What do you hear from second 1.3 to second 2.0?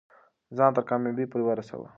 پورې ورسوه.